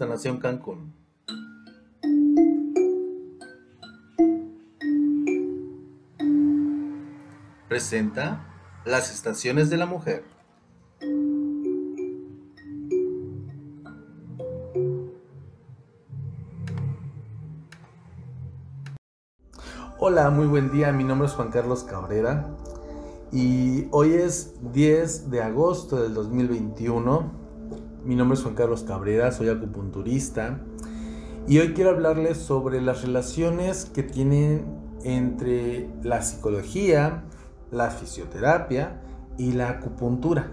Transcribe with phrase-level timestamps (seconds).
[0.00, 0.94] Sanación Cancún.
[7.68, 8.46] Presenta
[8.86, 10.24] las estaciones de la mujer.
[19.98, 20.92] Hola, muy buen día.
[20.92, 22.56] Mi nombre es Juan Carlos Cabrera
[23.30, 27.39] y hoy es 10 de agosto del 2021.
[28.04, 30.58] Mi nombre es Juan Carlos Cabrera, soy acupunturista
[31.46, 34.64] y hoy quiero hablarles sobre las relaciones que tienen
[35.04, 37.24] entre la psicología,
[37.70, 39.02] la fisioterapia
[39.36, 40.46] y la acupuntura.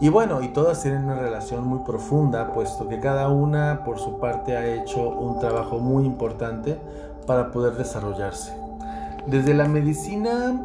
[0.00, 4.18] Y bueno, y todas tienen una relación muy profunda, puesto que cada una por su
[4.18, 6.78] parte ha hecho un trabajo muy importante
[7.26, 8.54] para poder desarrollarse.
[9.26, 10.58] Desde la medicina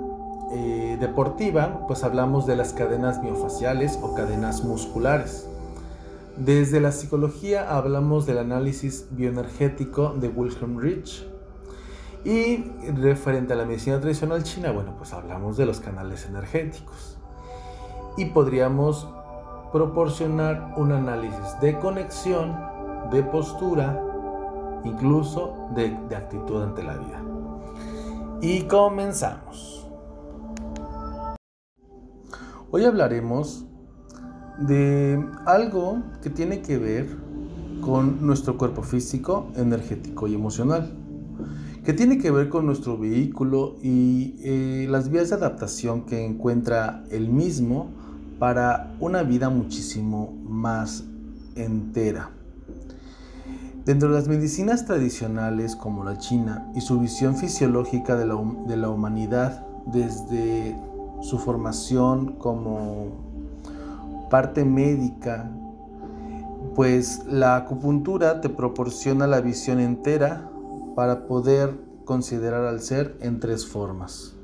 [0.53, 5.49] eh, deportiva, pues hablamos de las cadenas miofaciales o cadenas musculares.
[6.37, 11.25] Desde la psicología hablamos del análisis bioenergético de Wilhelm Rich.
[12.25, 12.57] Y
[12.91, 17.17] referente a la medicina tradicional china, bueno, pues hablamos de los canales energéticos.
[18.17, 19.07] Y podríamos
[19.71, 22.53] proporcionar un análisis de conexión,
[23.11, 24.01] de postura,
[24.83, 27.23] incluso de, de actitud ante la vida.
[28.41, 29.87] Y comenzamos.
[32.71, 33.65] Hoy hablaremos
[34.59, 37.17] de algo que tiene que ver
[37.81, 40.93] con nuestro cuerpo físico, energético y emocional,
[41.83, 47.03] que tiene que ver con nuestro vehículo y eh, las vías de adaptación que encuentra
[47.11, 47.91] el mismo
[48.39, 51.03] para una vida muchísimo más
[51.55, 52.31] entera.
[53.85, 58.35] Dentro de las medicinas tradicionales como la china y su visión fisiológica de la,
[58.67, 60.75] de la humanidad desde
[61.21, 63.34] su formación como
[64.29, 65.51] parte médica,
[66.75, 70.49] pues la acupuntura te proporciona la visión entera
[70.95, 74.35] para poder considerar al ser en tres formas.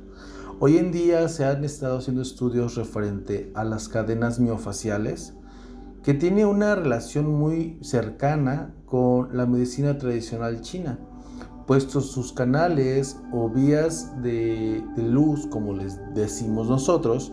[0.59, 5.33] Hoy en día se han estado haciendo estudios referente a las cadenas miofaciales,
[6.03, 11.00] que tiene una relación muy cercana con la medicina tradicional china,
[11.67, 17.31] puestos sus canales o vías de, de luz, como les decimos nosotros,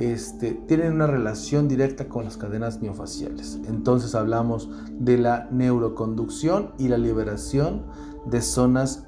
[0.00, 3.60] este, tienen una relación directa con las cadenas miofaciales.
[3.68, 7.84] Entonces hablamos de la neuroconducción y la liberación
[8.24, 9.04] de zonas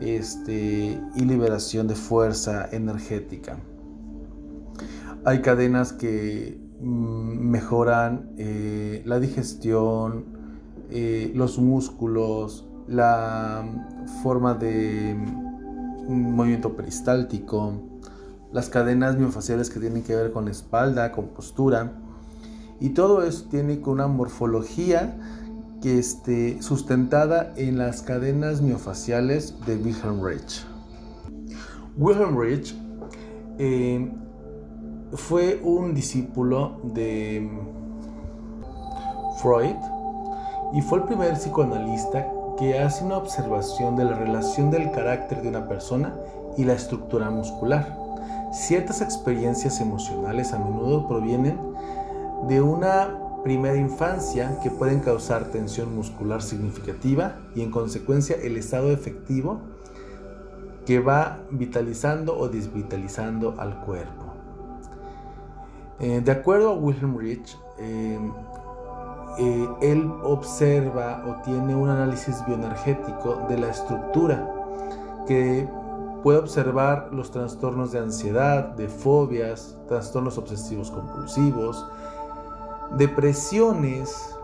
[0.00, 3.58] este, y liberación de fuerza energética.
[5.24, 10.26] Hay cadenas que mm, mejoran eh, la digestión,
[10.90, 13.64] eh, los músculos, la
[14.22, 15.16] forma de
[16.06, 17.80] mm, movimiento peristáltico,
[18.54, 21.92] las cadenas miofaciales que tienen que ver con espalda, con postura.
[22.80, 25.18] Y todo eso tiene una morfología
[25.82, 30.64] que esté sustentada en las cadenas miofaciales de Wilhelm Reich.
[31.98, 32.76] Wilhelm Reich
[33.58, 34.12] eh,
[35.14, 37.50] fue un discípulo de
[39.38, 39.76] Freud
[40.74, 45.48] y fue el primer psicoanalista que hace una observación de la relación del carácter de
[45.48, 46.14] una persona
[46.56, 48.03] y la estructura muscular.
[48.54, 51.58] Ciertas experiencias emocionales a menudo provienen
[52.46, 58.92] de una primera infancia que pueden causar tensión muscular significativa y en consecuencia el estado
[58.92, 59.58] efectivo
[60.86, 64.34] que va vitalizando o desvitalizando al cuerpo.
[65.98, 68.18] Eh, de acuerdo a Wilhelm Rich, eh,
[69.38, 74.48] eh, él observa o tiene un análisis bioenergético de la estructura
[75.26, 75.68] que
[76.24, 81.86] puede observar los trastornos de ansiedad, de fobias, trastornos obsesivos compulsivos,
[82.98, 84.34] depresiones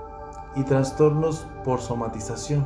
[0.54, 2.64] y trastornos por somatización.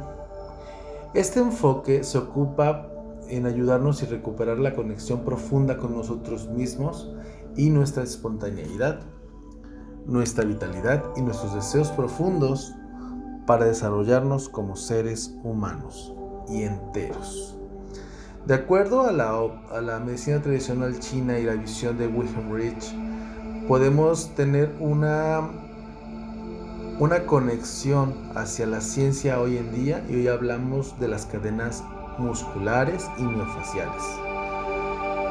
[1.15, 2.89] Este enfoque se ocupa
[3.29, 7.11] en ayudarnos y recuperar la conexión profunda con nosotros mismos
[7.57, 9.01] y nuestra espontaneidad
[10.07, 12.75] nuestra vitalidad y nuestros deseos profundos
[13.47, 16.15] para desarrollarnos como seres humanos
[16.49, 17.57] y enteros.
[18.47, 22.93] De acuerdo a la, medicina tradicional china y la visión de Wilhelm Rich,
[23.67, 25.49] podemos tener una,
[26.99, 31.83] una conexión hacia la ciencia hoy en día y hoy hablamos de las cadenas
[32.19, 34.03] musculares y miofaciales.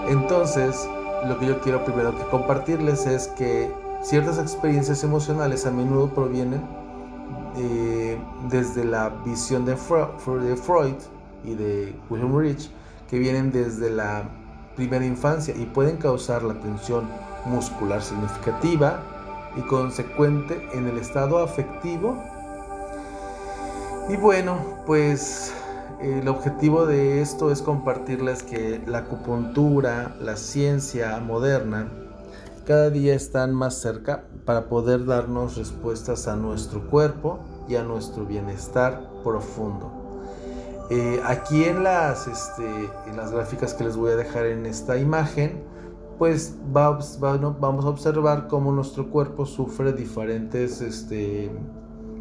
[0.09, 0.87] Entonces,
[1.27, 3.71] lo que yo quiero primero que compartirles es que
[4.03, 6.61] Ciertas experiencias emocionales a menudo provienen
[7.55, 10.95] eh, desde la visión de Freud,
[11.45, 12.69] y de Wilhelm Rich,
[13.13, 14.23] que vienen desde la
[14.75, 17.07] primera infancia y pueden causar la tensión
[17.45, 19.03] muscular significativa
[19.55, 22.17] y consecuente en el estado afectivo
[24.09, 24.57] Y bueno,
[24.87, 25.53] pues
[26.01, 31.87] el objetivo de esto es compartirles que la acupuntura, la ciencia moderna,
[32.65, 38.25] cada día están más cerca para poder darnos respuestas a nuestro cuerpo y a nuestro
[38.25, 40.02] bienestar profundo.
[40.89, 44.97] Eh, aquí en las, este, en las gráficas que les voy a dejar en esta
[44.97, 45.63] imagen,
[46.17, 51.51] pues vamos a observar cómo nuestro cuerpo sufre diferentes este,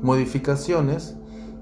[0.02, 1.16] modificaciones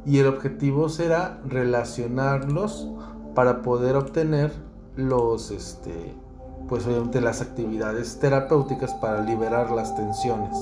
[0.07, 2.89] y el objetivo será relacionarlos
[3.35, 4.53] para poder obtener
[5.51, 6.15] este,
[6.69, 6.87] pues
[7.21, 10.57] las actividades terapéuticas para liberar las tensiones.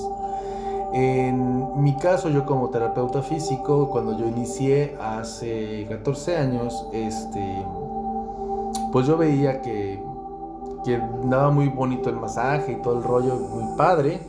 [0.93, 7.63] En mi caso, yo como terapeuta físico, cuando yo inicié hace 14 años, este,
[8.91, 10.01] pues yo veía que,
[10.83, 14.21] que daba muy bonito el masaje y todo el rollo, muy padre.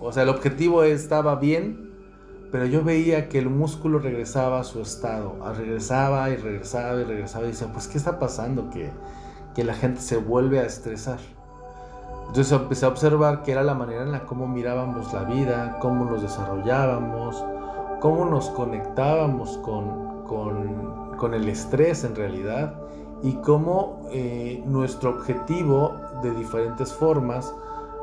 [0.00, 1.90] O sea, el objetivo estaba bien,
[2.50, 7.44] pero yo veía que el músculo regresaba a su estado, regresaba y regresaba y regresaba
[7.44, 8.70] y decía, pues ¿qué está pasando?
[8.70, 8.90] Que,
[9.54, 11.18] que la gente se vuelve a estresar.
[12.34, 16.04] Entonces empecé a observar que era la manera en la cómo mirábamos la vida, cómo
[16.04, 17.44] nos desarrollábamos,
[18.00, 20.24] cómo nos conectábamos con,
[21.16, 22.74] con, el estrés en realidad
[23.22, 25.94] y cómo eh, nuestro objetivo
[26.24, 27.54] de diferentes formas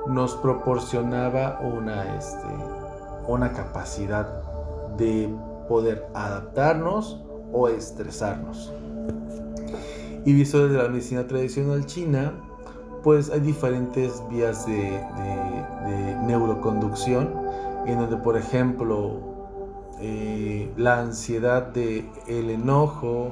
[0.07, 2.47] nos proporcionaba una, este,
[3.27, 4.43] una capacidad
[4.95, 5.29] de
[5.67, 8.71] poder adaptarnos o estresarnos.
[10.23, 12.31] Y visto desde la medicina tradicional china,
[13.03, 14.99] pues hay diferentes vías de,
[16.25, 17.29] neuroconducción,
[17.85, 19.19] en donde por ejemplo
[19.99, 23.31] eh, la ansiedad de el enojo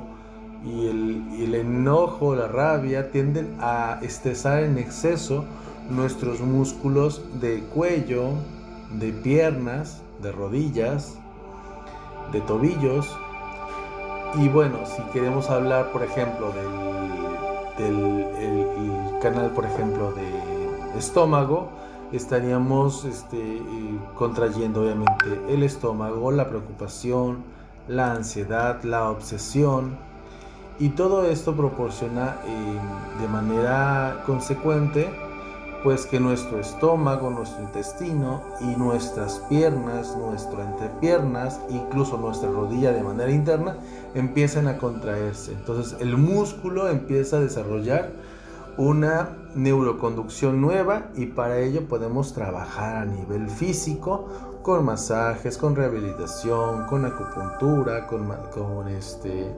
[0.66, 5.46] y el, enojo, la rabia, tienden a estresar en exceso
[5.90, 8.32] nuestros músculos de cuello,
[9.00, 11.18] de piernas, de rodillas,
[12.34, 13.08] de tobillos.
[14.36, 16.52] Y bueno, si queremos hablar, por ejemplo,
[17.78, 18.19] del
[19.22, 21.70] canal, por ejemplo, de estómago,
[22.12, 23.62] estaríamos este,
[24.16, 27.44] contrayendo obviamente el estómago, la preocupación,
[27.88, 29.98] la ansiedad, la obsesión.
[30.80, 35.10] Y todo esto proporciona eh, de manera consecuente
[35.84, 43.02] pues que nuestro estómago, nuestro intestino y nuestras piernas, nuestras entrepiernas, incluso nuestra rodilla de
[43.02, 43.78] manera interna,
[44.14, 45.54] empiezan a contraerse.
[45.54, 48.12] Entonces el músculo empieza a desarrollar
[48.80, 54.30] una neuroconducción nueva y para ello podemos trabajar a nivel físico
[54.64, 59.54] con masajes, con rehabilitación, con acupuntura, con, este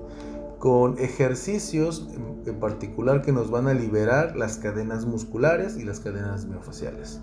[0.57, 2.07] con ejercicios
[2.47, 7.19] en particular que nos van a liberar las cadenas musculares y las cadenas miofaciales.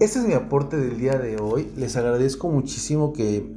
[0.00, 1.72] Este es mi aporte del día de hoy.
[1.74, 3.50] Les agradezco muchísimo que,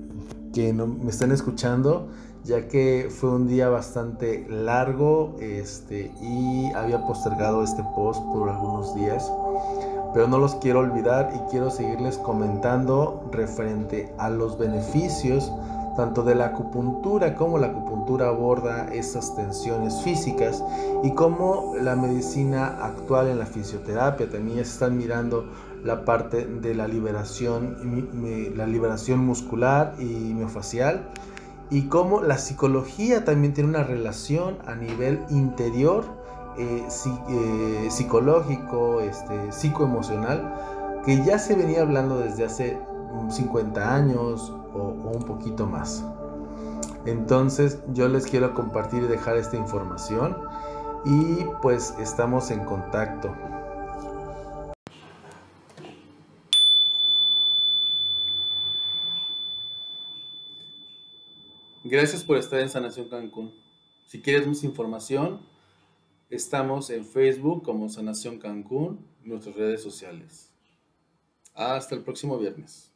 [0.54, 2.08] que me estén escuchando,
[2.48, 8.96] ya que fue un día bastante largo este, y había postergado este post por algunos
[8.96, 9.30] días.
[10.14, 15.52] Pero no los quiero olvidar y quiero seguirles comentando referente a los beneficios
[15.98, 20.64] tanto de la acupuntura como la acupuntura aborda esas tensiones físicas
[21.04, 25.46] y como la medicina actual en la fisioterapia también están mirando
[25.84, 31.10] la parte de la liberación, la liberación muscular y miofacial
[31.70, 36.06] y cómo la psicología también tiene una relación a nivel interior,
[36.58, 36.88] eh,
[37.30, 42.80] eh, psicológico, este, psicoemocional, que ya se venía hablando desde hace
[43.30, 46.04] 50 años o, un poquito más.
[47.06, 50.38] Entonces yo les quiero compartir y dejar esta información
[51.06, 53.34] y pues estamos en contacto.
[61.90, 63.54] Gracias por estar en Sanación Cancún.
[64.08, 65.40] Si quieres más información,
[66.30, 70.52] estamos en Facebook como Sanación Cancún, nuestras redes sociales.
[71.54, 72.92] Hasta el próximo viernes.